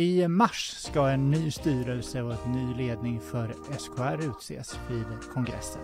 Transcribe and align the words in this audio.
I 0.00 0.28
mars 0.28 0.74
ska 0.76 1.08
en 1.08 1.30
ny 1.30 1.50
styrelse 1.50 2.22
och 2.22 2.46
en 2.46 2.52
ny 2.52 2.74
ledning 2.74 3.20
för 3.20 3.54
SKR 3.78 4.30
utses 4.30 4.78
vid 4.90 5.04
kongressen. 5.34 5.82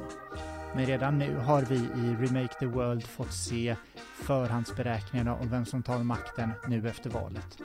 Men 0.74 0.86
redan 0.86 1.18
nu 1.18 1.36
har 1.36 1.62
vi 1.62 1.74
i 1.74 2.16
Remake 2.20 2.54
the 2.58 2.66
World 2.66 3.02
fått 3.02 3.32
se 3.32 3.76
förhandsberäkningarna 4.14 5.34
om 5.34 5.50
vem 5.50 5.64
som 5.64 5.82
tar 5.82 5.98
makten 5.98 6.50
nu 6.68 6.88
efter 6.88 7.10
valet. 7.10 7.58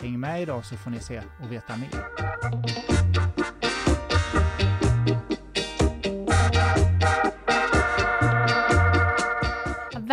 Häng 0.00 0.20
med 0.20 0.42
idag 0.42 0.64
så 0.64 0.76
får 0.76 0.90
ni 0.90 1.00
se 1.00 1.22
och 1.42 1.52
veta 1.52 1.76
mer. 1.76 3.57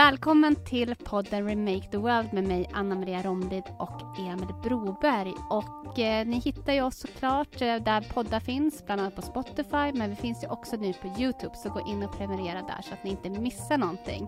Välkommen 0.05 0.55
till 0.55 0.95
podden 0.95 1.47
Remake 1.47 1.91
the 1.91 1.97
World 1.97 2.33
med 2.33 2.43
mig 2.43 2.69
Anna 2.73 2.95
Maria 2.95 3.23
Romlid 3.23 3.63
och 3.79 4.19
Emil 4.19 4.55
Broberg. 4.63 5.33
Och 5.49 5.99
eh, 5.99 6.27
ni 6.27 6.39
hittar 6.39 6.73
ju 6.73 6.81
oss 6.81 6.97
såklart 6.97 7.61
eh, 7.61 7.75
där 7.75 8.01
poddar 8.13 8.39
finns, 8.39 8.85
bland 8.85 9.01
annat 9.01 9.15
på 9.15 9.21
Spotify, 9.21 9.93
men 9.93 10.09
vi 10.09 10.15
finns 10.15 10.43
ju 10.43 10.47
också 10.47 10.75
nu 10.75 10.93
på 10.93 11.07
Youtube, 11.07 11.55
så 11.55 11.69
gå 11.69 11.87
in 11.87 12.03
och 12.03 12.17
prenumerera 12.17 12.61
där 12.61 12.81
så 12.81 12.93
att 12.93 13.03
ni 13.03 13.09
inte 13.09 13.29
missar 13.29 13.77
någonting. 13.77 14.27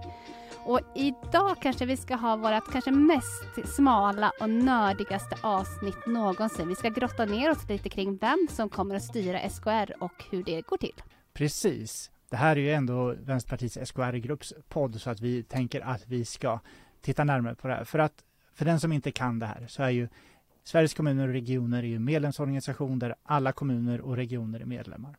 Och 0.64 0.80
idag 0.96 1.58
kanske 1.62 1.86
vi 1.86 1.98
ska 1.98 2.16
ha 2.16 2.36
vårt 2.36 2.72
kanske 2.72 2.92
mest 2.92 3.76
smala 3.76 4.32
och 4.40 4.50
nördigaste 4.50 5.38
avsnitt 5.42 6.08
någonsin. 6.08 6.68
Vi 6.68 6.76
ska 6.76 6.90
grotta 6.90 7.26
ner 7.26 7.52
oss 7.52 7.70
lite 7.70 7.90
kring 7.90 8.18
vem 8.18 8.48
som 8.50 8.70
kommer 8.70 8.96
att 8.96 9.04
styra 9.04 9.50
SKR 9.50 10.04
och 10.04 10.24
hur 10.32 10.44
det 10.44 10.62
går 10.62 10.78
till. 10.78 11.04
Precis. 11.34 12.12
Det 12.30 12.38
här 12.38 12.56
är 12.56 12.62
ju 12.62 12.72
ändå 12.72 13.16
Vänsterpartiets 13.20 13.78
SKR-grupps 13.78 14.54
podd 14.70 15.02
så 15.02 15.10
att 15.10 15.22
vi 15.22 15.44
tänker 15.44 15.82
att 15.82 16.08
vi 16.08 16.26
ska 16.26 16.60
titta 17.02 17.24
närmare 17.24 17.56
på 17.56 17.68
det 17.68 17.74
här. 17.74 17.84
För 17.84 18.00
att 18.00 18.24
för 18.54 18.66
den 18.66 18.80
som 18.80 18.92
inte 18.92 19.12
kan 19.12 19.40
det 19.40 19.46
här 19.46 19.66
så 19.68 19.84
är 19.84 19.90
ju 19.90 20.08
Sveriges 20.64 20.94
kommuner 20.94 21.28
och 21.28 21.34
regioner 21.34 21.84
är 21.84 21.88
ju 21.88 22.00
medlemsorganisation 22.00 23.00
där 23.00 23.16
alla 23.24 23.52
kommuner 23.52 24.02
och 24.02 24.16
regioner 24.16 24.60
är 24.60 24.66
medlemmar. 24.66 25.18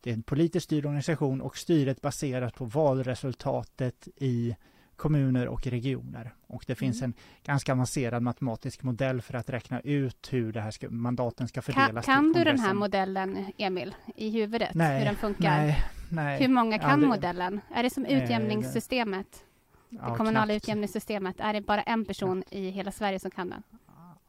Det 0.00 0.10
är 0.10 0.14
en 0.14 0.22
politiskt 0.22 0.64
styrd 0.64 0.86
organisation 0.86 1.40
och 1.40 1.56
styret 1.56 2.00
baseras 2.00 2.52
på 2.52 2.64
valresultatet 2.64 4.08
i 4.16 4.56
kommuner 4.96 5.48
och 5.48 5.66
regioner. 5.66 6.34
Och 6.46 6.64
det 6.66 6.74
finns 6.74 7.02
mm. 7.02 7.10
en 7.10 7.14
ganska 7.44 7.72
avancerad 7.72 8.22
matematisk 8.22 8.82
modell 8.82 9.22
för 9.22 9.34
att 9.34 9.50
räkna 9.50 9.80
ut 9.80 10.28
hur 10.32 10.52
det 10.52 10.60
här 10.60 10.70
ska, 10.70 10.90
mandaten 10.90 11.48
ska 11.48 11.62
fördelas. 11.62 12.04
Kan, 12.04 12.14
kan 12.14 12.32
du 12.32 12.44
den 12.44 12.58
här 12.58 12.74
modellen, 12.74 13.52
Emil, 13.58 13.94
i 14.16 14.30
huvudet? 14.30 14.74
Nej, 14.74 14.98
hur 14.98 15.06
den 15.06 15.16
funkar? 15.16 15.56
Nej, 15.56 15.84
nej. 16.10 16.40
Hur 16.40 16.48
många 16.48 16.78
kan 16.78 16.90
aldrig. 16.90 17.08
modellen? 17.08 17.60
Är 17.74 17.82
det 17.82 17.90
som 17.90 18.04
utjämningssystemet? 18.06 19.44
Det 19.90 19.96
ja, 20.02 20.16
kommunala 20.16 20.46
knappt. 20.46 20.56
utjämningssystemet? 20.64 21.40
Är 21.40 21.52
det 21.52 21.60
bara 21.60 21.82
en 21.82 22.04
person 22.04 22.44
i 22.50 22.70
hela 22.70 22.90
Sverige 22.92 23.18
som 23.20 23.30
kan 23.30 23.50
den? 23.50 23.62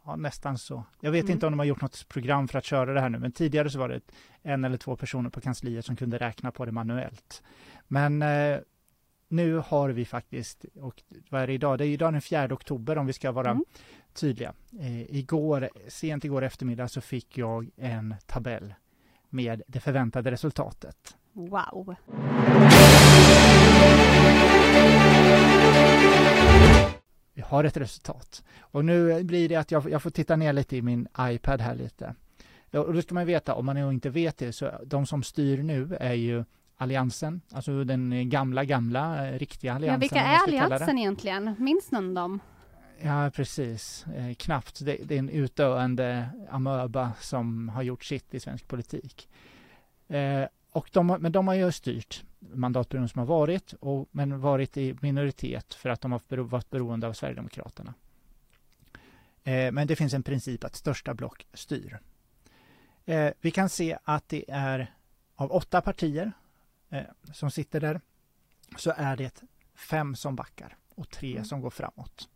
Ja, 0.05 0.15
nästan 0.15 0.57
så. 0.57 0.83
Jag 0.99 1.11
vet 1.11 1.23
Mm. 1.23 1.33
inte 1.33 1.45
om 1.45 1.51
de 1.51 1.59
har 1.59 1.65
gjort 1.65 1.81
något 1.81 2.07
program 2.09 2.47
för 2.47 2.57
att 2.57 2.65
köra 2.65 2.93
det 2.93 3.01
här 3.01 3.09
nu, 3.09 3.19
men 3.19 3.31
tidigare 3.31 3.69
så 3.69 3.79
var 3.79 3.89
det 3.89 4.01
en 4.43 4.63
eller 4.65 4.77
två 4.77 4.95
personer 4.95 5.29
på 5.29 5.41
kansliet 5.41 5.85
som 5.85 5.95
kunde 5.95 6.17
räkna 6.17 6.51
på 6.51 6.65
det 6.65 6.71
manuellt. 6.71 7.43
Men 7.87 8.21
eh, 8.21 8.57
nu 9.27 9.61
har 9.67 9.89
vi 9.89 10.05
faktiskt, 10.05 10.65
och 10.81 11.03
vad 11.29 11.41
är 11.41 11.47
det 11.47 11.53
idag? 11.53 11.77
Det 11.77 11.85
är 11.85 11.89
idag 11.89 12.13
den 12.13 12.21
4 12.21 12.53
oktober 12.53 12.97
om 12.97 13.05
vi 13.05 13.13
ska 13.13 13.31
vara 13.31 13.49
Mm. 13.51 13.63
tydliga. 14.13 14.53
Eh, 14.79 15.01
igår, 15.15 15.69
sent 15.87 16.25
igår 16.25 16.41
eftermiddag 16.43 16.87
så 16.87 17.01
fick 17.01 17.37
jag 17.37 17.69
en 17.77 18.15
tabell 18.25 18.73
med 19.29 19.61
det 19.67 19.79
förväntade 19.79 20.31
resultatet. 20.31 21.15
Wow! 21.47 21.95
Vi 27.33 27.41
har 27.41 27.63
ett 27.63 27.77
resultat. 27.77 28.43
Och 28.59 28.85
nu 28.85 29.23
blir 29.23 29.49
det 29.49 29.55
att 29.55 29.71
jag, 29.71 29.89
jag 29.89 30.03
får 30.03 30.09
titta 30.09 30.35
ner 30.35 30.53
lite 30.53 30.77
i 30.77 30.81
min 30.81 31.07
iPad 31.19 31.61
här 31.61 31.75
lite. 31.75 32.15
Ja, 32.71 32.79
Och 32.79 32.93
då 32.93 33.01
ska 33.01 33.13
man 33.15 33.25
veta, 33.25 33.53
om 33.55 33.65
man 33.65 33.77
inte 33.77 34.09
vet 34.09 34.37
det, 34.37 34.53
så 34.53 34.71
de 34.85 35.05
som 35.05 35.23
styr 35.23 35.63
nu 35.63 35.97
är 35.99 36.13
ju 36.13 36.43
Alliansen, 36.77 37.41
alltså 37.51 37.83
den 37.83 38.29
gamla, 38.29 38.63
gamla, 38.65 39.27
eh, 39.27 39.39
riktiga 39.39 39.71
Ja, 39.71 39.75
Alliansen. 39.75 39.99
vilka 39.99 40.15
om 40.15 40.21
man 40.23 40.31
är. 40.53 40.63
Alliansen 40.63 40.97
egentligen? 40.97 41.55
Minns 41.59 41.91
någon 41.91 42.13
dem? 42.13 42.39
Ja, 43.01 43.31
precis. 43.35 44.05
Eh, 44.15 44.33
knappt. 44.35 44.85
Det, 44.85 44.97
det 45.03 45.15
är 45.15 45.19
en 45.19 45.29
utdöende 45.29 46.29
amöba 46.49 47.11
som 47.19 47.69
har 47.69 47.81
gjort 47.83 48.03
sitt 48.03 48.33
i 48.33 48.39
svensk 48.39 48.67
politik. 48.67 49.29
Eh, 50.07 50.43
och 50.71 50.89
de, 50.93 51.07
men 51.07 51.31
de 51.31 51.47
har 51.47 51.55
ju 51.55 51.71
styrt 51.71 52.23
mandatperioden 52.39 53.09
som 53.09 53.19
har 53.19 53.25
varit, 53.25 53.73
och, 53.73 54.07
men 54.11 54.41
varit 54.41 54.77
i 54.77 54.97
minoritet 55.01 55.73
för 55.73 55.89
att 55.89 56.01
de 56.01 56.11
har 56.11 56.21
bero, 56.27 56.43
varit 56.43 56.69
beroende 56.69 57.07
av 57.07 57.13
Sverigedemokraterna. 57.13 57.93
Eh, 59.43 59.71
men 59.71 59.87
det 59.87 59.95
finns 59.95 60.13
en 60.13 60.23
princip 60.23 60.63
att 60.63 60.75
största 60.75 61.13
block 61.13 61.47
styr. 61.53 61.99
Eh, 63.05 63.31
vi 63.41 63.51
kan 63.51 63.69
se 63.69 63.97
att 64.03 64.29
det 64.29 64.45
är 64.47 64.93
av 65.35 65.51
åtta 65.51 65.81
partier 65.81 66.31
eh, 66.89 67.03
som 67.33 67.51
sitter 67.51 67.79
där, 67.79 68.01
så 68.77 68.93
är 68.97 69.17
det 69.17 69.43
fem 69.75 70.15
som 70.15 70.35
backar 70.35 70.77
och 70.95 71.09
tre 71.09 71.31
Mm. 71.31 71.45
som 71.45 71.61
går 71.61 71.69
framåt. 71.69 72.29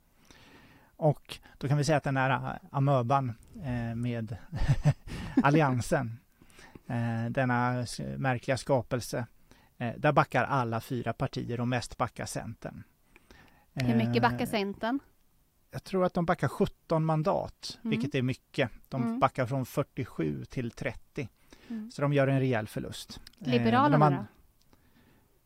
Och 0.95 1.39
då 1.57 1.67
kan 1.67 1.77
vi 1.77 1.83
säga 1.83 1.97
att 1.97 2.03
den 2.03 2.17
här 2.17 2.59
amöban 2.72 3.33
eh, 3.63 3.95
med 3.95 4.38
alliansen, 5.43 6.07
eh, 6.07 6.22
denna 7.29 7.79
s- 7.79 7.99
märkliga 8.17 8.57
skapelse, 8.57 9.25
eh, 9.77 9.94
där 9.97 10.11
backar 10.11 10.44
alla 10.44 10.81
fyra 10.81 11.13
partier 11.13 11.59
och 11.59 11.67
mest 11.67 11.97
backar 11.97 12.25
Centern. 12.25 12.83
Hur 13.73 13.95
mycket 13.95 14.16
Eh, 14.16 14.21
backar 14.31 14.45
Centern? 14.45 14.99
Jag 15.72 15.83
tror 15.83 16.05
att 16.05 16.13
de 16.13 16.25
backar 16.25 16.47
17 16.47 17.05
mandat, 17.05 17.79
Mm. 17.83 17.89
vilket 17.89 18.16
är 18.16 18.22
mycket. 18.22 18.69
De 18.89 19.03
Mm. 19.03 19.19
backar 19.19 19.45
från 19.45 19.66
47 19.66 20.45
till 20.45 20.72
30, 20.72 21.29
Mm. 21.69 21.91
så 21.91 22.01
de 22.01 22.13
gör 22.13 22.27
en 22.27 22.39
rejäl 22.39 22.67
förlust. 22.67 23.22
Eh, 23.39 23.47
Liberalerna 23.51 24.09
då? 24.09 24.25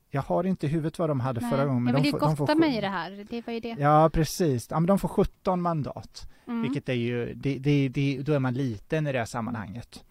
Jag 0.09 0.21
har 0.21 0.43
inte 0.43 0.65
i 0.65 0.69
huvudet 0.69 0.99
vad 0.99 1.09
de 1.09 1.19
hade 1.19 1.41
Nej, 1.41 1.49
förra 1.51 1.65
gången. 1.65 1.83
men 1.83 1.93
jag 1.93 2.01
vill 2.01 2.11
de 2.11 2.15
ju 2.17 2.19
får- 2.19 2.27
de 2.27 2.37
får 2.37 2.47
gotta 2.47 2.55
mig 2.59 2.77
i 2.77 2.81
det 2.81 2.87
här. 2.89 3.25
Det 3.29 3.47
var 3.47 3.53
ju 3.53 3.59
det. 3.59 3.75
Ja, 3.79 4.09
precis. 4.13 4.67
Ja, 4.71 4.79
men 4.79 4.87
de 4.87 4.99
får 4.99 5.07
17 5.09 5.61
mandat. 5.61 6.29
Mm. 6.47 6.61
Vilket 6.61 6.89
är 6.89 6.93
ju, 6.93 7.33
det, 7.33 7.57
det, 7.59 7.89
det, 7.89 8.21
då 8.21 8.33
är 8.33 8.39
man 8.39 8.53
liten 8.53 9.07
i 9.07 9.11
det 9.11 9.17
här 9.19 9.25
sammanhanget. 9.25 10.03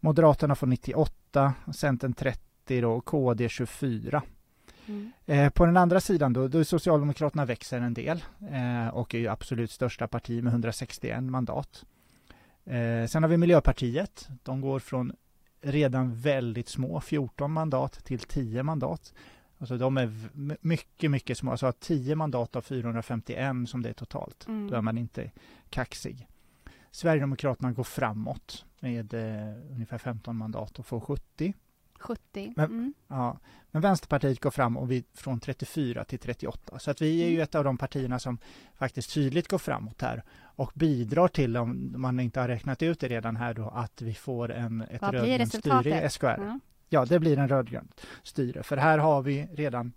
Moderaterna 0.00 0.54
får 0.54 0.66
98, 0.66 1.54
Centern 1.74 2.12
30 2.12 2.80
då, 2.80 2.92
och 2.92 3.04
KD 3.04 3.48
24. 3.48 4.22
Mm. 4.86 5.12
Eh, 5.26 5.50
på 5.50 5.66
den 5.66 5.76
andra 5.76 6.00
sidan 6.00 6.32
då, 6.32 6.48
då 6.48 6.58
är 6.58 6.64
Socialdemokraterna 6.64 7.44
växer 7.44 7.80
en 7.80 7.94
del 7.94 8.24
eh, 8.50 8.88
och 8.88 9.14
är 9.14 9.18
ju 9.18 9.28
absolut 9.28 9.70
största 9.70 10.08
parti 10.08 10.42
med 10.42 10.50
161 10.50 11.22
mandat. 11.22 11.84
Eh, 12.64 13.06
sen 13.06 13.22
har 13.22 13.28
vi 13.28 13.36
Miljöpartiet. 13.36 14.28
De 14.42 14.60
går 14.60 14.78
från 14.78 15.12
redan 15.60 16.14
väldigt 16.14 16.68
små 16.68 17.00
14 17.00 17.52
mandat 17.52 18.04
till 18.04 18.20
10 18.20 18.62
mandat. 18.62 19.14
Alltså 19.58 19.76
de 19.76 19.96
är 19.96 20.12
mycket, 20.60 21.10
mycket 21.10 21.38
små. 21.38 21.50
Alltså 21.50 21.72
10 21.72 22.14
mandat 22.14 22.56
av 22.56 22.62
451 22.62 23.68
som 23.68 23.82
det 23.82 23.88
är 23.88 23.92
totalt. 23.92 24.48
Mm. 24.48 24.70
Då 24.70 24.76
är 24.76 24.80
man 24.80 24.98
inte 24.98 25.30
kaxig. 25.70 26.26
Sverigedemokraterna 26.90 27.72
går 27.72 27.84
framåt 27.84 28.64
med 28.80 29.14
eh, 29.14 29.72
ungefär 29.72 29.98
15 29.98 30.36
mandat 30.36 30.78
och 30.78 30.86
får 30.86 31.00
70. 31.00 31.54
70. 31.98 32.52
Men- 32.56 32.64
Mm. 32.70 32.94
Ja. 33.08 33.38
Men 33.72 33.82
Vänsterpartiet 33.82 34.40
går 34.40 34.50
fram 34.50 34.76
och 34.76 34.90
vi 34.90 35.04
från 35.14 35.40
34 35.40 36.04
till 36.04 36.18
38. 36.18 36.78
Så 36.78 36.90
att 36.90 37.02
vi 37.02 37.22
är 37.22 37.26
ju 37.28 37.34
Mm. 37.34 37.42
ett 37.42 37.54
av 37.54 37.64
de 37.64 37.78
partierna 37.78 38.18
som 38.18 38.38
faktiskt 38.74 39.14
tydligt 39.14 39.48
går 39.48 39.58
framåt 39.58 40.02
här 40.02 40.22
och 40.42 40.72
bidrar 40.74 41.28
till, 41.28 41.56
om 41.56 41.92
man 41.96 42.20
inte 42.20 42.40
har 42.40 42.48
räknat 42.48 42.82
ut 42.82 43.00
det 43.00 43.08
redan 43.08 43.36
här 43.36 43.54
då, 43.54 43.68
att 43.68 44.02
vi 44.02 44.14
får 44.14 44.50
en, 44.52 44.80
ett 44.80 45.02
rödgrönt 45.02 45.54
styre 45.54 46.04
i? 46.04 46.10
SKR. 46.10 46.26
Ja. 46.26 46.58
Ja, 46.88 47.04
det 47.04 47.18
blir 47.18 47.38
en 47.38 47.48
rödgrönt 47.48 48.00
styre. 48.22 48.62
För 48.62 48.76
här 48.76 48.98
har 48.98 49.22
vi 49.22 49.46
redan 49.52 49.92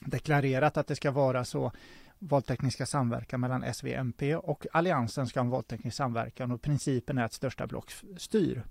deklarerat 0.00 0.76
att 0.76 0.86
det 0.86 0.96
ska 0.96 1.10
vara 1.10 1.44
så 1.44 1.72
valtekniska 2.18 2.86
samverkan 2.86 3.40
mellan 3.40 3.62
S, 3.64 3.84
V, 3.84 3.94
MP 3.94 4.36
och 4.36 4.66
Alliansen 4.72 5.26
ska 5.26 5.40
ha 5.40 5.44
en 5.44 5.50
valteknisk 5.50 5.96
samverkan 5.96 6.50
och 6.52 6.62
principen 6.62 7.18
är 7.18 7.24
att 7.24 7.32
största 7.32 7.66
block 7.66 7.92
styr. 8.16 8.62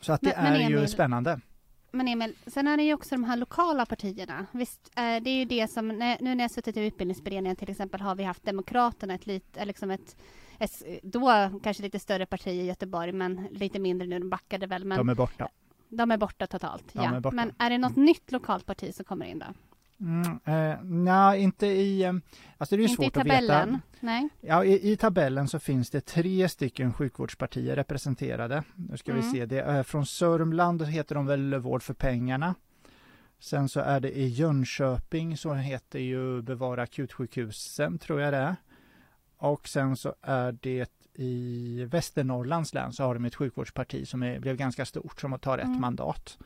Så 0.00 0.12
att 0.12 0.20
det 0.20 0.32
Men- 0.36 0.44
men 0.44 0.52
är 0.62 0.70
ju 0.70 0.76
Emil- 0.78 0.86
spännande. 0.86 1.40
Men 1.90 2.08
Emil, 2.08 2.34
sen 2.46 2.66
är 2.68 2.76
det 2.76 2.82
ju 2.82 2.94
också 2.94 3.14
de 3.14 3.24
här 3.24 3.36
lokala 3.36 3.86
partierna. 3.86 4.46
Visst, 4.52 4.90
eh, 4.96 5.02
det 5.02 5.30
är 5.30 5.36
ju 5.38 5.44
det 5.44 5.68
som, 5.70 5.88
nu 5.88 6.34
när 6.34 6.44
jag 6.44 6.50
suttit 6.50 6.76
i 6.76 6.80
utbildningsberedningen 6.86 7.56
till 7.56 7.70
exempel 7.70 8.00
har 8.00 8.14
vi 8.14 8.24
haft 8.24 8.44
Demokraterna, 8.44 9.14
ett, 9.14 9.26
lit, 9.26 9.56
eh, 9.56 9.66
liksom 9.66 9.90
ett, 9.90 10.16
ett 10.58 10.82
då 11.02 11.50
kanske 11.62 11.82
lite 11.82 11.98
större 11.98 12.26
parti 12.26 12.46
i 12.48 12.64
Göteborg, 12.66 13.12
men 13.12 13.48
lite 13.50 13.78
mindre 13.78 14.06
nu, 14.06 14.18
de 14.18 14.30
backade 14.30 14.66
väl. 14.66 14.84
Men 14.84 14.98
De 14.98 15.08
är 15.08 15.14
borta. 15.14 15.48
de 15.88 16.10
är 16.10 16.16
borta 16.16 16.46
totalt. 16.46 16.84
De 16.92 17.04
ja. 17.04 17.20
borta. 17.20 17.36
Men 17.36 17.52
är 17.58 17.70
det 17.70 17.78
något 17.78 17.96
nytt 17.96 18.32
lokalt 18.32 18.66
parti 18.66 18.94
som 18.94 19.04
kommer 19.04 19.26
in 19.26 19.38
då? 19.38 19.46
Mm, 20.00 20.38
eh, 20.44 20.82
nej, 20.84 21.40
inte 21.42 21.66
i... 21.66 22.02
eh, 22.02 22.12
Alltså 22.58 22.76
det 22.76 22.82
är 22.82 22.88
Inte 22.88 22.92
i 22.92 22.96
svårt 22.96 23.16
att 23.16 23.22
tabellen? 23.22 23.68
veta. 23.68 23.80
Nej. 24.00 24.28
Ja, 24.40 24.64
i, 24.64 24.92
I 24.92 24.96
tabellen 24.96 25.48
så 25.48 25.58
finns 25.58 25.90
det 25.90 26.00
tre 26.00 26.48
stycken 26.48 26.92
sjukvårdspartier 26.92 27.76
representerade. 27.76 28.62
Nu 28.74 28.96
ska 28.96 29.12
vi 29.12 29.20
Mm. 29.20 29.32
se, 29.32 29.46
det 29.46 29.60
är 29.60 29.82
från 29.82 30.06
Sörmland 30.06 30.82
heter 30.86 31.14
de 31.14 31.26
väl 31.26 31.54
Vård 31.54 31.82
för 31.82 31.94
pengarna. 31.94 32.54
Sen 33.38 33.68
så 33.68 33.80
är 33.80 34.00
det 34.00 34.18
i 34.18 34.26
Jönköping 34.28 35.36
så 35.36 35.54
heter 35.54 35.98
ju 35.98 36.42
Bevara 36.42 36.82
akutsjukhusen 36.82 37.98
tror 37.98 38.20
jag 38.20 38.32
det 38.32 38.36
är. 38.38 38.56
Och 39.38 39.68
sen 39.68 39.96
så 39.96 40.14
är 40.22 40.52
det 40.60 40.90
i 41.14 41.84
Västernorrlands 41.84 42.74
län 42.74 42.92
så 42.92 43.02
har 43.04 43.14
de 43.14 43.24
ett 43.24 43.34
sjukvårdsparti 43.34 44.08
som 44.08 44.22
är, 44.22 44.38
blev 44.40 44.56
ganska 44.56 44.84
stort 44.84 45.20
som 45.20 45.38
tar 45.38 45.58
ett 45.58 45.64
mm. 45.64 45.80
mandat. 45.80 46.38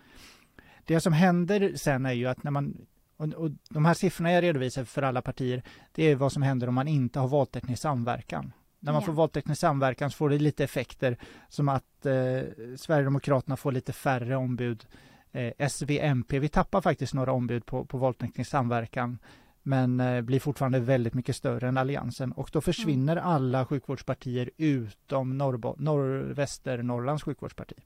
Det 0.85 1.01
som 1.01 1.13
händer 1.13 1.73
sen 1.77 2.07
är 2.07 2.13
ju 2.13 2.27
att 2.27 2.43
när 2.43 2.51
man 2.51 2.87
och, 3.21 3.33
och 3.45 3.51
de 3.71 3.85
här 3.85 3.95
siffrorna 3.95 4.33
jag 4.33 4.43
redovisar 4.43 4.85
för 4.85 5.03
alla 5.03 5.23
partier, 5.23 5.63
det 5.93 6.05
är 6.05 6.17
vad 6.17 6.33
som 6.33 6.43
händer 6.43 6.69
om 6.69 6.75
man 6.75 6.89
inte 6.89 7.19
har 7.19 7.29
valteknisk 7.29 7.83
samverkan. 7.83 8.53
När 8.81 8.93
man 8.93 9.03
ja. 9.03 9.07
får 9.07 9.13
valteknisk 9.13 9.61
samverkan 9.61 10.11
så 10.11 10.17
får 10.17 10.31
det 10.31 10.39
lite 10.39 10.65
effekter 10.65 11.17
som 11.49 11.69
att 11.69 12.07
eh, 12.07 12.43
Sverigedemokraterna 12.77 13.57
får 13.57 13.73
lite 13.73 13.93
färre 13.93 14.37
ombud. 14.37 14.87
Eh, 15.33 15.69
SVMP, 15.69 16.39
vi 16.39 16.49
tappar 16.49 16.81
faktiskt 16.81 17.15
några 17.15 17.33
ombud 17.33 17.67
på, 17.67 17.85
på 17.85 17.99
valteknisk 17.99 18.51
samverkan 18.51 19.19
men 19.63 20.01
eh, 20.01 20.21
blir 20.21 20.41
fortfarande 20.41 20.81
väldigt 20.81 21.15
mycket 21.15 21.37
större 21.37 21.69
än 21.69 21.77
Alliansen 21.77 22.33
och 22.33 22.51
då 22.53 22.61
försvinner 22.61 23.17
mm. 23.17 23.29
alla 23.29 23.67
sjukvårdspartier 23.67 24.51
utom 24.57 25.39
Norrbo 25.39 25.75
Norr 25.79 26.33
Västernorrlands 26.35 27.23
sjukvårdsparti. 27.23 27.77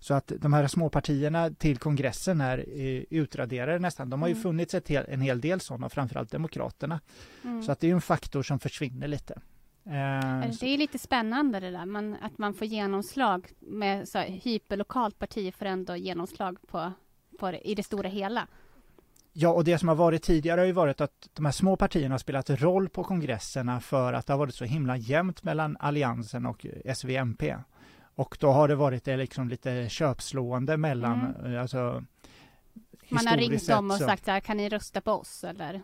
Så 0.00 0.14
att 0.14 0.32
de 0.38 0.52
här 0.52 0.66
små 0.66 0.88
partierna 0.88 1.50
till 1.50 1.78
kongressen 1.78 2.40
är 2.40 2.58
eh, 2.58 3.02
utraderade 3.10 3.78
nästan. 3.78 4.10
De 4.10 4.22
har 4.22 4.28
ju 4.28 4.32
mm. 4.32 4.42
funnits 4.42 4.74
ett 4.74 4.88
hel, 4.88 5.04
en 5.08 5.20
hel 5.20 5.40
del 5.40 5.60
sådana, 5.60 5.88
framförallt 5.88 6.30
Demokraterna. 6.30 7.00
Mm. 7.44 7.62
Så 7.62 7.72
att 7.72 7.80
det 7.80 7.90
är 7.90 7.94
en 7.94 8.00
faktor 8.00 8.42
som 8.42 8.58
försvinner 8.58 9.08
lite. 9.08 9.34
Eh, 9.86 10.50
det 10.60 10.66
är 10.66 10.78
lite 10.78 10.98
spännande 10.98 11.60
det 11.60 11.70
där, 11.70 11.86
man, 11.86 12.16
att 12.22 12.38
man 12.38 12.54
får 12.54 12.66
genomslag 12.66 13.48
med 13.58 14.08
så 14.08 14.18
här, 14.18 14.28
hyperlokalt 14.28 15.18
parti 15.18 15.54
för 15.54 15.66
ändå 15.66 15.96
genomslag 15.96 16.58
på, 16.66 16.92
på 17.38 17.50
det, 17.50 17.68
i 17.68 17.74
det 17.74 17.82
stora 17.82 18.08
hela. 18.08 18.46
Ja, 19.32 19.48
och 19.48 19.64
det 19.64 19.78
som 19.78 19.88
har 19.88 19.96
varit 19.96 20.22
tidigare 20.22 20.60
har 20.60 20.66
ju 20.66 20.72
varit 20.72 21.00
att 21.00 21.28
de 21.32 21.44
här 21.44 21.52
små 21.52 21.76
partierna 21.76 22.14
har 22.14 22.18
spelat 22.18 22.50
roll 22.50 22.88
på 22.88 23.04
kongresserna 23.04 23.80
för 23.80 24.12
att 24.12 24.26
det 24.26 24.32
har 24.32 24.38
varit 24.38 24.54
så 24.54 24.64
himla 24.64 24.96
jämnt 24.96 25.42
mellan 25.42 25.76
Alliansen 25.80 26.46
och 26.46 26.66
SVMP. 26.94 27.42
Och 28.20 28.36
då 28.40 28.50
har 28.50 28.68
det 28.68 28.74
varit 28.74 29.04
det 29.04 29.16
liksom 29.16 29.48
lite 29.48 29.88
köpslående 29.88 30.76
mellan, 30.76 31.20
mm. 31.20 31.54
Eh, 31.54 31.60
alltså 31.60 32.04
Man 33.08 33.26
har 33.26 33.36
ringt 33.36 33.68
dem 33.68 33.90
och 33.90 33.96
så. 33.96 34.04
sagt 34.04 34.24
så 34.24 34.30
här, 34.30 34.40
kan 34.40 34.56
ni 34.56 34.68
rösta 34.68 35.00
på 35.00 35.12
oss 35.12 35.44
eller? 35.44 35.82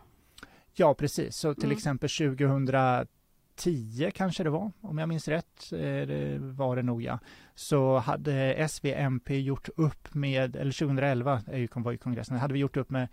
Ja, 0.75 0.94
precis. 0.94 1.37
Så 1.37 1.55
till 1.55 1.65
mm. 1.65 1.77
exempel 1.77 2.09
2010 2.09 4.11
kanske 4.15 4.43
det 4.43 4.50
var, 4.50 4.73
om 4.81 4.99
jag 4.99 5.09
minns 5.09 5.29
rätt, 5.29 5.73
eh, 5.73 5.79
det 5.79 6.38
var 6.38 6.77
det 6.77 6.83
nog 6.83 7.03
ja, 7.03 7.19
så 7.55 7.99
hade 7.99 8.69
SVMP 8.69 9.31
gjort 9.31 9.69
upp 9.77 10.15
med, 10.15 10.56
eller 10.56 10.73
2011 10.73 11.43
är 11.47 11.59
ju, 11.59 11.69
var 11.75 11.93
ju 11.93 11.99
kongressen, 11.99 12.37
hade 12.37 12.55
vi 12.55 12.61
gjort 12.61 12.77
upp 12.77 12.91
med 12.91 13.09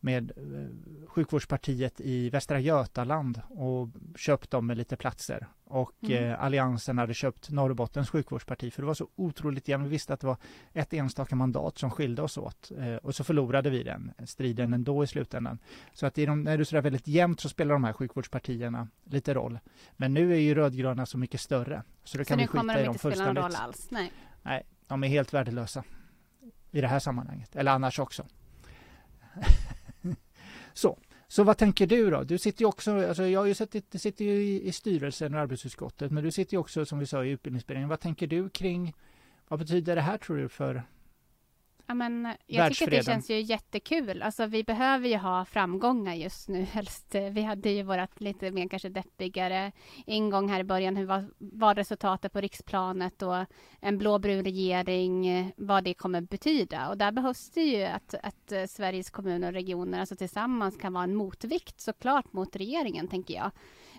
med 0.00 0.32
eh, 0.36 1.08
sjukvårdspartiet 1.08 2.00
i 2.00 2.30
Västra 2.30 2.60
Götaland 2.60 3.40
och 3.48 3.88
köpt 4.16 4.50
dem 4.50 4.66
med 4.66 4.76
lite 4.76 4.96
platser. 4.96 5.48
Och 5.64 5.94
mm. 6.02 6.24
eh, 6.24 6.44
Alliansen 6.44 6.98
hade 6.98 7.14
köpt 7.14 7.50
Norrbottens 7.50 8.10
sjukvårdsparti 8.10 8.72
för 8.72 8.82
det 8.82 8.86
var 8.86 8.94
så 8.94 9.08
otroligt 9.16 9.68
jämnt. 9.68 9.86
Vi 9.86 9.90
visste 9.90 10.14
att 10.14 10.20
det 10.20 10.26
var 10.26 10.36
ett 10.72 10.92
enstaka 10.92 11.36
mandat 11.36 11.78
som 11.78 11.90
skilde 11.90 12.22
oss 12.22 12.38
åt 12.38 12.70
eh, 12.78 12.94
och 12.96 13.14
så 13.14 13.24
förlorade 13.24 13.70
vi 13.70 13.82
den 13.82 14.12
striden 14.24 14.74
ändå 14.74 15.04
i 15.04 15.06
slutändan. 15.06 15.58
Så 15.92 16.06
att 16.06 16.14
de, 16.14 16.42
när 16.42 16.56
det 16.56 16.62
är 16.62 16.64
sådär 16.64 16.82
väldigt 16.82 17.08
jämnt 17.08 17.40
så 17.40 17.48
spelar 17.48 17.72
de 17.72 17.84
här 17.84 17.92
sjukvårdspartierna 17.92 18.88
lite 19.04 19.34
roll. 19.34 19.58
Men 19.96 20.14
nu 20.14 20.32
är 20.32 20.38
ju 20.38 20.54
rödgröna 20.54 21.06
så 21.06 21.18
mycket 21.18 21.40
större. 21.40 21.82
Så 22.04 22.18
då 22.18 22.24
kan 22.24 22.38
så 22.38 22.40
vi 22.40 22.46
skita 22.46 22.80
i 22.80 22.84
dem 22.84 22.94
fullständigt. 22.94 23.02
Så 23.02 23.10
nu 23.10 23.18
kommer 23.18 23.18
de 23.18 23.18
inte 23.18 23.18
spela 23.18 23.32
någon 23.32 23.36
roll 23.36 23.54
alls? 23.54 23.88
Nej. 23.90 24.12
Nej, 24.42 24.66
de 24.86 25.04
är 25.04 25.08
helt 25.08 25.34
värdelösa 25.34 25.84
i 26.70 26.80
det 26.80 26.88
här 26.88 26.98
sammanhanget, 26.98 27.56
eller 27.56 27.72
annars 27.72 27.98
också. 27.98 28.26
Så, 30.78 30.98
så 31.28 31.44
vad 31.44 31.56
tänker 31.56 31.86
du 31.86 32.10
då? 32.10 32.22
Du 32.22 32.38
sitter 32.38 32.62
ju 32.62 32.66
också, 32.66 33.08
alltså 33.08 33.26
jag 33.26 33.40
har 33.40 33.46
ju 33.46 33.54
sett, 33.54 34.00
sitter 34.00 34.24
ju 34.24 34.42
i, 34.42 34.68
i 34.68 34.72
styrelsen 34.72 35.34
och 35.34 35.40
arbetsutskottet, 35.40 36.12
men 36.12 36.24
du 36.24 36.30
sitter 36.30 36.54
ju 36.54 36.58
också 36.58 36.86
som 36.86 36.98
vi 36.98 37.06
sa 37.06 37.24
i 37.24 37.30
utbildningsberedningen. 37.30 37.88
Vad 37.88 38.00
tänker 38.00 38.26
du 38.26 38.48
kring, 38.48 38.94
vad 39.48 39.58
betyder 39.58 39.96
det 39.96 40.02
här 40.02 40.18
tror 40.18 40.36
du 40.36 40.48
för 40.48 40.82
Ja, 41.90 41.94
men 41.94 42.28
jag 42.46 42.72
tycker 42.72 42.86
att 42.86 42.90
det 42.90 43.12
känns 43.12 43.30
ju 43.30 43.40
jättekul. 43.40 44.22
Alltså, 44.22 44.46
vi 44.46 44.64
behöver 44.64 45.08
ju 45.08 45.16
ha 45.16 45.44
framgångar 45.44 46.14
just 46.14 46.48
nu. 46.48 46.62
Helst. 46.72 47.14
Vi 47.14 47.42
hade 47.42 47.70
ju 47.70 47.82
vårt 47.82 48.20
lite 48.20 48.50
mer 48.50 48.68
kanske 48.68 48.88
deppigare 48.88 49.72
ingång 50.06 50.48
här 50.48 50.60
i 50.60 50.64
början. 50.64 50.96
Hur 50.96 51.06
var, 51.06 51.30
var 51.38 51.74
resultatet 51.74 52.32
på 52.32 52.40
riksplanet 52.40 53.22
och 53.22 53.44
en 53.80 53.98
blåbrun 53.98 54.44
regering, 54.44 55.52
vad 55.56 55.84
det 55.84 55.94
kommer 55.94 56.20
betyda. 56.20 56.88
Och 56.88 56.98
där 56.98 57.12
behövs 57.12 57.50
det 57.50 57.62
ju 57.62 57.84
att, 57.84 58.14
att 58.22 58.70
Sveriges 58.70 59.10
kommuner 59.10 59.48
och 59.48 59.54
regioner 59.54 60.00
alltså 60.00 60.16
tillsammans 60.16 60.76
kan 60.76 60.92
vara 60.92 61.04
en 61.04 61.14
motvikt 61.14 61.80
såklart 61.80 62.32
mot 62.32 62.56
regeringen, 62.56 63.08
tänker 63.08 63.34
jag. 63.34 63.50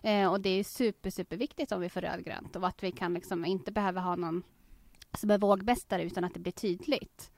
Eh, 0.03 0.31
och 0.31 0.41
det 0.41 0.49
är 0.49 0.63
super, 0.63 1.09
superviktigt 1.09 1.71
om 1.71 1.81
vi 1.81 1.89
får 1.89 2.01
rödgrönt 2.01 2.55
och 2.55 2.67
att 2.67 2.83
vi 2.83 2.91
kan 2.91 3.13
liksom 3.13 3.45
inte 3.45 3.71
behöva 3.71 4.01
ha 4.01 4.15
någon 4.15 4.43
som 5.17 5.31
är 5.31 5.37
vågmästare 5.37 6.03
utan 6.03 6.23
att 6.23 6.33
det 6.33 6.39
blir 6.39 6.51
tydligt. 6.51 7.31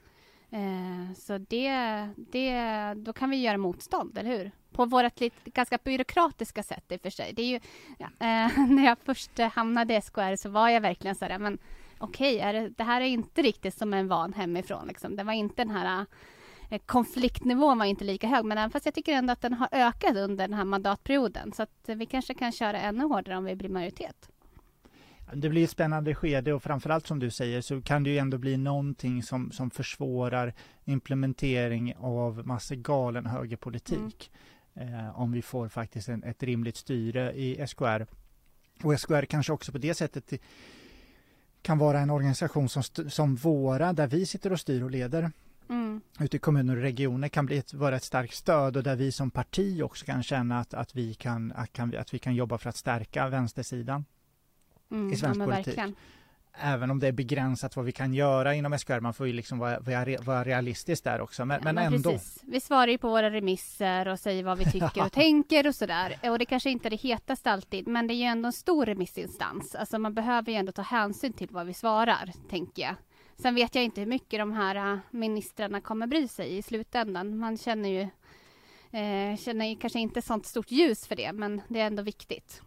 Eh, 0.51 1.13
så 1.15 1.37
det, 1.37 1.71
det, 2.17 2.93
då 2.93 3.13
kan 3.13 3.29
vi 3.29 3.41
göra 3.41 3.57
motstånd, 3.57 4.17
eller 4.17 4.37
hur? 4.37 4.51
På 4.71 4.85
vårt 4.85 5.19
lite, 5.19 5.49
ganska 5.49 5.77
byråkratiska 5.83 6.63
sätt 6.63 6.91
i 6.91 6.95
och 6.95 7.01
för 7.01 7.09
sig. 7.09 7.33
Det 7.33 7.41
är 7.41 7.47
ju, 7.47 7.59
ja, 7.97 8.05
eh, 8.05 8.67
när 8.69 8.85
jag 8.85 8.97
först 9.03 9.39
hamnade 9.39 9.97
i 9.97 10.01
SKR 10.01 10.35
så 10.35 10.49
var 10.49 10.69
jag 10.69 10.81
verkligen 10.81 11.15
så 11.15 11.27
där, 11.27 11.39
men 11.39 11.57
okej, 11.97 12.37
okay, 12.37 12.53
det, 12.53 12.69
det, 12.69 12.83
här 12.83 13.01
är 13.01 13.05
inte 13.05 13.41
riktigt 13.41 13.77
som 13.77 13.93
en 13.93 14.07
van 14.07 14.33
hemifrån. 14.33 14.87
Liksom. 14.87 15.15
Det 15.15 15.23
var 15.23 15.33
inte 15.33 15.63
den 15.63 15.75
här 15.75 16.05
eh, 16.69 16.81
konfliktnivån 16.85 17.77
var 17.77 17.85
inte 17.85 18.03
lika 18.03 18.27
hög, 18.27 18.45
men 18.45 18.57
även 18.57 18.71
fast 18.71 18.85
jag 18.85 18.95
tycker 18.95 19.13
ändå 19.13 19.33
att 19.33 19.41
den 19.41 19.53
har 19.53 19.69
ökat 19.71 20.15
under 20.15 20.47
den 20.47 20.57
här 20.57 20.65
mandatperioden. 20.65 21.51
Så 21.53 21.63
att 21.63 21.83
vi 21.85 22.05
kanske 22.05 22.33
kan 22.33 22.51
köra 22.51 22.81
ännu 22.81 23.03
hårdare 23.03 23.37
om 23.37 23.43
vi 23.43 23.55
blir 23.55 23.69
majoritet. 23.69 24.29
Det 25.33 25.49
blir 25.49 25.63
ett 25.63 25.69
spännande 25.69 26.15
skede 26.15 26.53
och 26.53 26.63
framförallt 26.63 27.07
som 27.07 27.19
du 27.19 27.31
säger 27.31 27.61
så 27.61 27.81
kan 27.81 28.03
det 28.03 28.09
ju 28.09 28.17
ändå 28.17 28.37
bli 28.37 28.57
någonting 28.57 29.23
som, 29.23 29.51
som 29.51 29.71
försvårar 29.71 30.53
implementering 30.85 31.95
av 31.97 32.47
massa 32.47 32.75
galen 32.75 33.25
högerpolitik. 33.25 34.31
Mm. 34.31 34.41
Eh, 34.73 35.19
om 35.19 35.31
vi 35.31 35.41
får 35.41 35.69
faktiskt 35.69 36.09
en, 36.09 36.23
ett 36.23 36.43
rimligt 36.43 36.77
styre 36.77 37.33
i 37.33 37.67
SKR. 37.67 38.05
Och 38.83 38.99
SKR 38.99 39.25
kanske 39.25 39.53
också 39.53 39.71
på 39.71 39.77
det 39.77 39.93
sättet 39.93 40.33
kan 41.61 41.77
vara 41.77 41.99
en 41.99 42.09
organisation 42.09 42.69
som, 42.69 42.83
som 43.09 43.35
våra, 43.35 43.93
där 43.93 44.07
vi 44.07 44.25
sitter 44.25 44.51
och 44.51 44.59
styr 44.59 44.83
och 44.83 44.91
leder 44.91 45.31
mm. 45.69 46.01
ute 46.19 46.37
i 46.37 46.39
kommuner 46.39 46.75
och 46.75 46.81
regioner 46.81 47.27
kan 47.27 47.45
bli 47.45 47.57
ett, 47.57 47.73
vara 47.73 47.95
ett 47.95 48.03
starkt 48.03 48.33
stöd 48.33 48.77
och 48.77 48.83
där 48.83 48.95
vi 48.95 49.11
som 49.11 49.31
parti 49.31 49.81
också 49.81 50.05
kan 50.05 50.23
känna 50.23 50.59
att, 50.59 50.73
att, 50.73 50.95
vi, 50.95 51.13
kan, 51.13 51.51
att, 51.51 51.73
kan, 51.73 51.95
att 51.97 52.13
vi 52.13 52.19
kan 52.19 52.35
jobba 52.35 52.57
för 52.57 52.69
att 52.69 52.77
stärka 52.77 53.27
vänstersidan 53.27 54.05
mm, 54.91 55.13
i 55.13 55.15
svensk 55.15 55.41
ja, 55.41 55.45
politik. 55.45 55.67
Verkligen. 55.67 55.95
Även 56.53 56.91
om 56.91 56.99
det 56.99 57.07
är 57.07 57.11
begränsat 57.11 57.75
vad 57.75 57.85
vi 57.85 57.91
kan 57.91 58.13
göra 58.13 58.55
inom 58.55 58.77
SKR, 58.77 58.99
man 58.99 59.13
får 59.13 59.27
ju 59.27 59.33
liksom 59.33 59.59
vara, 59.59 59.79
vara 60.19 60.43
realistisk 60.43 61.03
där 61.03 61.21
också. 61.21 61.45
Men, 61.45 61.57
ja, 61.57 61.63
men, 61.63 61.75
men 61.75 61.93
ändå. 61.93 62.11
Precis. 62.11 62.43
Vi 62.43 62.59
svarar 62.59 62.87
ju 62.87 62.97
på 62.97 63.09
våra 63.09 63.31
remisser 63.31 64.07
och 64.07 64.19
säger 64.19 64.43
vad 64.43 64.57
vi 64.57 64.65
tycker 64.71 65.05
och 65.05 65.11
tänker 65.11 65.67
och 65.67 65.75
sådär. 65.75 66.19
Och 66.23 66.39
det 66.39 66.45
kanske 66.45 66.69
inte 66.69 66.87
är 66.87 66.89
det 66.89 67.01
hetaste 67.01 67.51
alltid, 67.51 67.87
men 67.87 68.07
det 68.07 68.13
är 68.13 68.15
ju 68.15 68.23
ändå 68.23 68.47
en 68.47 68.53
stor 68.53 68.85
remissinstans. 68.85 69.75
Alltså 69.75 69.99
man 69.99 70.13
behöver 70.13 70.51
ju 70.51 70.57
ändå 70.57 70.71
ta 70.71 70.81
hänsyn 70.81 71.33
till 71.33 71.47
vad 71.51 71.65
vi 71.65 71.73
svarar, 71.73 72.31
tänker 72.49 72.81
jag. 72.81 72.95
Sen 73.37 73.55
vet 73.55 73.75
jag 73.75 73.83
inte 73.83 74.01
hur 74.01 74.07
mycket 74.07 74.39
de 74.39 74.51
här 74.51 74.93
äh, 74.93 74.99
ministrarna 75.11 75.81
kommer 75.81 76.07
bry 76.07 76.27
sig 76.27 76.57
i 76.57 76.61
slutändan. 76.61 77.37
Man 77.37 77.57
känner 77.57 77.89
ju, 77.89 78.01
eh, 78.99 79.37
känner 79.37 79.65
ju 79.65 79.75
kanske 79.75 79.99
inte 79.99 80.21
sånt 80.21 80.45
stort 80.45 80.71
ljus 80.71 81.07
för 81.07 81.15
det, 81.15 81.33
men 81.33 81.61
det 81.67 81.79
är 81.79 81.87
ändå 81.87 82.03
viktigt. 82.03 82.61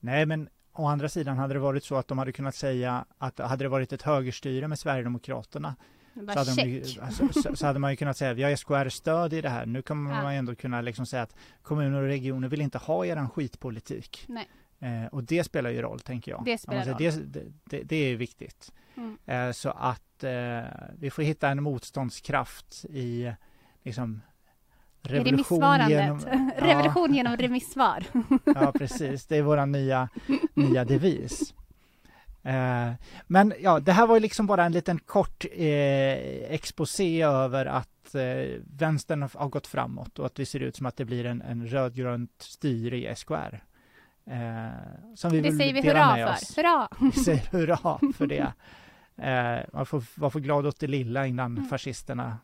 Nej, 0.00 0.26
men 0.26 0.48
Å 0.78 0.86
andra 0.86 1.08
sidan 1.08 1.36
hade 1.38 1.54
det 1.54 1.60
varit 1.60 1.84
så 1.84 1.96
att 1.96 2.08
de 2.08 2.18
hade 2.18 2.32
kunnat 2.32 2.54
säga 2.54 3.04
att 3.18 3.38
hade 3.38 3.64
det 3.64 3.68
varit 3.68 3.92
ett 3.92 4.02
högerstyre 4.02 4.68
med 4.68 4.78
Sverigedemokraterna 4.78 5.74
så 6.14 6.38
hade, 6.38 6.54
de, 6.54 6.82
alltså, 7.00 7.42
så, 7.42 7.56
så 7.56 7.66
hade, 7.66 7.78
man 7.78 7.90
ju 7.90 7.96
kunnat 7.96 8.16
säga 8.16 8.34
vi 8.34 8.42
har 8.42 8.56
SKR-stöd 8.56 9.32
i 9.32 9.40
det 9.40 9.48
här. 9.48 9.66
Nu 9.66 9.82
kommer 9.82 10.14
ja. 10.14 10.22
man 10.22 10.34
ändå 10.34 10.54
kunna 10.54 10.80
liksom 10.80 11.06
säga 11.06 11.22
att 11.22 11.36
kommuner 11.62 12.00
och 12.02 12.06
regioner 12.06 12.48
vill 12.48 12.60
inte 12.60 12.78
ha 12.78 13.06
er 13.06 13.28
skitpolitik. 13.28 14.28
Eh, 14.78 15.06
och 15.06 15.24
det 15.24 15.44
spelar 15.44 15.70
ju 15.70 15.82
roll, 15.82 16.00
tänker 16.00 16.30
jag. 16.30 16.44
Det 16.44 16.58
spelar 16.58 16.84
roll. 16.84 16.96
Det, 16.98 17.42
det, 17.64 17.82
det, 17.82 17.96
är 17.96 18.16
viktigt. 18.16 18.72
Mm. 18.96 19.18
Eh, 19.26 19.52
så 19.52 19.70
att 19.70 20.24
eh, 20.24 20.60
vi 20.98 21.10
får 21.10 21.22
hitta 21.22 21.48
en 21.48 21.62
motståndskraft 21.62 22.84
i 22.84 23.32
liksom, 23.82 24.22
Revolution 25.06 25.88
genom, 25.88 26.20
ja. 26.26 26.66
Revolution 26.66 27.14
genom 27.14 27.36
remissvar. 27.36 28.04
ja, 28.44 28.72
precis. 28.72 29.26
Det 29.26 29.36
är 29.36 29.42
vår 29.42 29.66
nya, 29.66 30.08
nya 30.54 30.84
devis. 30.84 31.54
Eh, 32.42 32.92
men 33.26 33.54
ja, 33.60 33.80
det 33.80 33.92
här 33.92 34.06
var 34.06 34.14
ju 34.14 34.20
liksom 34.20 34.46
bara 34.46 34.64
en 34.64 34.72
liten 34.72 34.98
kort 34.98 35.44
eh, 35.52 36.52
exposé 36.52 37.22
över 37.22 37.66
att 37.66 38.14
eh, 38.14 38.60
vänstern 38.78 39.28
har 39.34 39.48
gått 39.48 39.66
framåt 39.66 40.18
och 40.18 40.26
att 40.26 40.34
det 40.34 40.46
ser 40.46 40.60
ut 40.60 40.76
som 40.76 40.86
att 40.86 40.96
det 40.96 41.04
blir 41.04 41.26
en, 41.26 41.42
en 41.42 41.66
rödgrönt 41.66 42.42
styre 42.42 42.96
i 42.96 43.14
SKR. 43.16 43.62
Eh, 44.30 44.68
som 45.14 45.30
vi 45.30 45.40
det 45.40 45.52
säger 45.52 45.74
vi 45.74 45.88
hurra 45.88 46.16
för. 46.16 46.32
Oss. 46.32 46.58
Hurra! 46.58 46.88
Vi 47.00 47.12
säger 47.12 47.50
hurra 47.50 47.98
för 48.16 48.26
det. 48.26 48.52
Eh, 49.16 49.64
man 49.72 49.86
får 49.86 50.20
vara 50.20 50.30
för 50.30 50.40
glad 50.40 50.66
åt 50.66 50.80
det 50.80 50.86
lilla 50.86 51.26
innan 51.26 51.56
mm. 51.56 51.68
fascisterna 51.68 52.38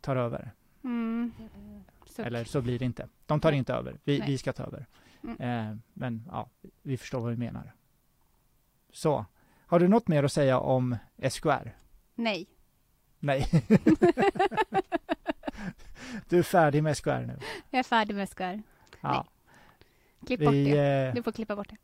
tar 0.00 0.16
över. 0.16 0.52
Mm. 0.84 1.32
Eller 2.16 2.44
så 2.44 2.60
blir 2.62 2.78
det 2.78 2.84
inte. 2.84 3.08
De 3.26 3.40
tar 3.40 3.52
inte 3.52 3.72
över. 3.74 3.98
Vi, 4.04 4.20
vi 4.26 4.38
ska 4.38 4.52
ta 4.52 4.62
över. 4.64 4.86
Mm. 5.22 5.40
Eh, 5.70 5.76
men 5.92 6.22
ja, 6.30 6.50
vi 6.82 6.96
förstår 6.96 7.20
vad 7.20 7.30
vi 7.30 7.36
menar. 7.36 7.72
Så. 8.92 9.26
Har 9.66 9.78
du 9.78 9.88
något 9.88 10.08
mer 10.08 10.22
att 10.24 10.32
säga 10.32 10.58
om 10.58 10.96
SKR? 11.30 11.76
Nej. 12.14 12.46
Nej. 13.18 13.46
du 16.28 16.38
är 16.38 16.42
färdig 16.42 16.82
med 16.82 16.96
SKR 16.96 17.20
nu? 17.26 17.38
Jag 17.70 17.78
är 17.78 17.82
färdig 17.82 18.14
med 18.14 18.28
SKR. 18.28 18.62
Ja. 19.00 19.26
Klipp 20.26 20.40
bort 20.40 20.52
Vi, 20.54 20.70
det. 20.70 21.06
eh, 21.08 21.14
Du 21.14 21.22
får 21.22 21.32
klippa 21.32 21.56
bort 21.56 21.68
det. 21.68 21.76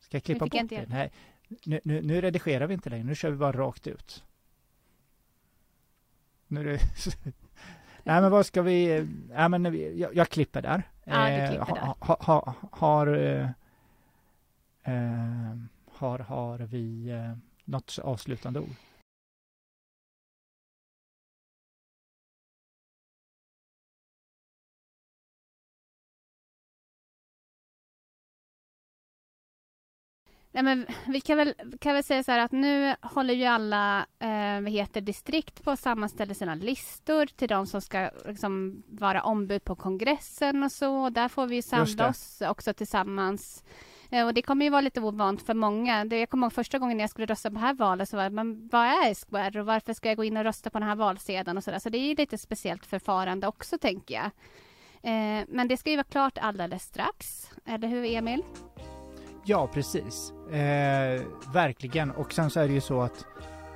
ska 0.00 0.16
jag 0.16 0.24
klippa 0.24 0.48
jag 0.52 0.62
bort 0.62 0.70
det? 0.70 0.86
Nej. 0.88 1.12
Nu, 1.64 1.80
nu, 1.84 2.02
nu 2.02 2.20
redigerar 2.20 2.66
vi 2.66 2.74
inte 2.74 2.90
längre, 2.90 3.04
nu 3.04 3.14
kör 3.14 3.30
vi 3.30 3.36
bara 3.36 3.52
rakt 3.52 3.86
ut. 3.86 4.24
Nu 6.48 6.60
är 6.60 6.64
det... 6.64 6.80
Nej 8.02 8.20
men 8.20 8.30
vad 8.30 8.46
ska 8.46 8.62
vi... 8.62 9.06
Nej, 9.28 9.48
men 9.48 9.64
jag, 9.98 10.14
jag 10.16 10.28
klipper 10.28 10.62
där. 10.62 10.82
Ja, 11.04 11.14
du 11.26 11.32
Eh, 11.32 11.48
klipper 11.48 11.74
där. 11.74 11.80
ha, 11.82 11.96
ha, 12.00 12.16
ha, 12.20 12.54
har... 12.72 13.06
Eh, 13.06 13.48
eh, 14.94 15.56
har, 15.94 16.18
har 16.18 16.58
vi 16.58 17.10
eh, 17.10 17.36
något 17.64 17.98
avslutande 18.02 18.60
ord? 18.60 18.74
Nej, 30.52 30.62
men 30.62 30.86
vi 31.06 31.20
kan 31.20 31.36
väl, 31.36 31.54
kan 31.80 31.94
väl 31.94 32.04
säga 32.04 32.22
så 32.22 32.32
här 32.32 32.38
att 32.38 32.52
nu 32.52 32.94
håller 33.02 33.34
ju 33.34 33.44
alla 33.44 34.06
eh, 34.18 34.60
vad 34.62 34.68
heter, 34.68 35.00
distrikt 35.00 35.64
på 35.64 35.70
att 35.70 35.80
sammanställa 35.80 36.34
sina 36.34 36.54
listor 36.54 37.26
till 37.26 37.48
de 37.48 37.66
som 37.66 37.80
ska 37.80 38.10
liksom, 38.26 38.82
vara 38.86 39.22
ombud 39.22 39.64
på 39.64 39.76
kongressen 39.76 40.62
och 40.62 40.72
så. 40.72 41.10
Där 41.10 41.28
får 41.28 41.46
vi 41.46 41.62
samla 41.62 42.08
oss 42.08 42.42
också 42.48 42.74
tillsammans. 42.74 43.64
Eh, 44.10 44.26
och 44.26 44.34
det 44.34 44.42
kommer 44.42 44.64
ju 44.64 44.70
vara 44.70 44.80
lite 44.80 45.00
ovant 45.00 45.42
för 45.42 45.54
många. 45.54 46.04
Det, 46.04 46.18
jag 46.18 46.30
kommer 46.30 46.46
ihåg 46.46 46.52
första 46.52 46.78
gången 46.78 47.00
jag 47.00 47.10
skulle 47.10 47.26
rösta 47.26 47.50
på 47.50 47.54
det 47.54 47.60
här 47.60 47.74
valet 47.74 48.08
så 48.08 48.16
var 48.16 48.24
det, 48.24 48.30
men 48.30 48.68
vad 48.68 48.86
är 48.86 49.14
SKR 49.14 49.58
och 49.58 49.66
varför 49.66 49.92
ska 49.92 50.08
jag 50.08 50.16
gå 50.16 50.24
in 50.24 50.36
och 50.36 50.44
rösta 50.44 50.70
på 50.70 50.78
den 50.78 50.88
här 50.88 50.96
valsedeln 50.96 51.56
och 51.56 51.64
så 51.64 51.70
där. 51.70 51.78
Så 51.78 51.88
det 51.88 51.98
är 51.98 52.08
ju 52.08 52.14
lite 52.14 52.38
speciellt 52.38 52.86
förfarande 52.86 53.46
också 53.46 53.78
tänker 53.78 54.14
jag. 54.14 54.30
Eh, 55.02 55.44
men 55.48 55.68
det 55.68 55.76
ska 55.76 55.90
ju 55.90 55.96
vara 55.96 56.04
klart 56.04 56.38
alldeles 56.38 56.82
strax. 56.82 57.50
Eller 57.64 57.88
hur 57.88 58.04
Emil? 58.04 58.42
Ja, 59.48 59.66
precis. 59.66 60.32
Eh, 60.50 61.22
verkligen. 61.52 62.10
Och 62.10 62.32
sen 62.32 62.50
så 62.50 62.60
är 62.60 62.68
det 62.68 62.74
ju 62.74 62.80
så 62.80 63.02
att 63.02 63.26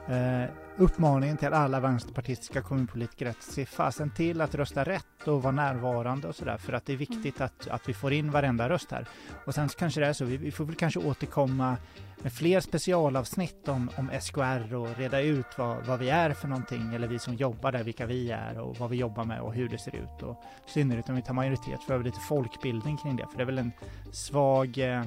eh, 0.09 0.45
uppmaningen 0.77 1.37
till 1.37 1.49
alla 1.49 1.81
vänsterpartistiska 1.81 2.63
kommunpolitiker 2.63 3.27
att 3.27 3.43
se 3.43 3.67
fasen 3.67 4.11
till 4.11 4.41
att 4.41 4.55
rösta 4.55 4.85
rätt 4.85 5.29
och 5.29 5.43
vara 5.43 5.53
närvarande 5.53 6.29
och 6.29 6.37
sådär 6.37 6.57
för 6.57 6.73
att 6.73 6.87
det 6.87 6.93
är 6.93 6.97
viktigt 6.97 7.41
att, 7.41 7.69
att 7.69 7.89
vi 7.89 7.95
får 7.95 8.13
in 8.13 8.31
varenda 8.31 8.69
röst 8.69 8.91
här. 8.91 9.07
Och 9.47 9.55
sen 9.55 9.69
så 9.69 9.79
kanske 9.79 10.01
det 10.01 10.07
är 10.07 10.13
så, 10.13 10.25
vi, 10.25 10.37
vi 10.37 10.51
får 10.51 10.65
väl 10.65 10.75
kanske 10.75 11.01
återkomma 11.01 11.77
med 12.23 12.33
fler 12.33 12.61
specialavsnitt 12.61 13.69
om, 13.69 13.91
om 13.97 14.11
SKR 14.21 14.75
och 14.75 14.97
reda 14.99 15.21
ut 15.21 15.59
vad, 15.59 15.87
vad 15.87 15.99
vi 15.99 16.11
är 16.11 16.31
för 16.31 16.49
någonting 16.49 16.95
eller 16.95 17.09
vi 17.09 17.19
som 17.19 17.35
jobbar 17.35 17.73
där, 17.73 17.83
vilka 17.83 18.07
vi 18.07 18.31
är 18.31 18.59
och 18.59 18.77
vad 18.79 18.91
vi 18.91 18.97
jobbar 18.97 19.25
med 19.25 19.41
och 19.41 19.55
hur 19.55 19.69
det 19.69 19.79
ser 19.79 19.97
ut. 19.97 20.23
Och 20.23 20.43
i 20.67 20.71
synnerhet 20.71 21.09
om 21.09 21.17
vi 21.17 21.23
tar 21.23 21.35
majoritet 21.35 21.83
för 21.83 22.05
lite 22.05 22.21
folkbildning 22.21 22.97
kring 22.97 23.17
det, 23.17 23.27
för 23.31 23.37
det 23.37 23.43
är 23.43 23.47
väl 23.47 23.59
en 23.59 23.73
svag 24.13 24.79
eh, 24.79 25.05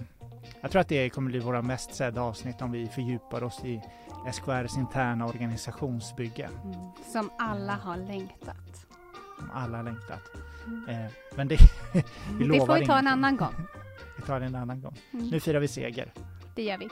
jag 0.61 0.71
tror 0.71 0.81
att 0.81 0.87
det 0.87 1.09
kommer 1.09 1.29
bli 1.31 1.39
våra 1.39 1.61
mest 1.61 1.95
sedda 1.95 2.21
avsnitt 2.21 2.61
om 2.61 2.71
vi 2.71 2.87
fördjupar 2.87 3.43
oss 3.43 3.65
i 3.65 3.81
SKRs 4.33 4.77
interna 4.77 5.25
organisationsbygge 5.25 6.49
Som 7.13 7.29
alla 7.39 7.73
har 7.73 7.97
längtat. 7.97 8.85
som 9.39 9.51
alla 9.53 9.77
har 9.77 9.83
längtat. 9.83 10.21
Mm. 10.67 10.89
Eh, 11.05 11.11
men 11.35 11.47
det, 11.47 11.57
vi 11.93 12.03
Det 12.39 12.45
lovar 12.45 12.65
får 12.65 12.79
vi 12.79 12.85
ta 12.85 12.93
en 12.97 12.99
ingenting. 13.07 13.07
annan 13.07 13.37
gång. 13.37 13.53
Vi 14.17 14.21
tar 14.21 14.39
det 14.39 14.45
en 14.45 14.55
annan 14.55 14.81
gång. 14.81 14.95
Mm. 15.13 15.27
Nu 15.29 15.39
firar 15.39 15.59
vi 15.59 15.67
seger. 15.67 16.13
Det 16.55 16.63
gör 16.63 16.77
vi. 16.77 16.89